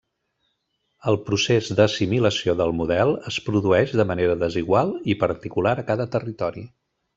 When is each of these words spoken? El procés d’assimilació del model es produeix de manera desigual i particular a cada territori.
El 1.11 1.19
procés 1.27 1.69
d’assimilació 1.79 2.55
del 2.63 2.73
model 2.79 3.13
es 3.33 3.39
produeix 3.51 3.95
de 4.01 4.07
manera 4.15 4.39
desigual 4.47 4.97
i 5.15 5.19
particular 5.27 5.77
a 5.81 5.87
cada 5.93 6.11
territori. 6.19 6.69